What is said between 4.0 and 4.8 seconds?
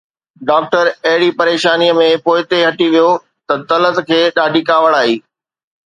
کي ڏاڍي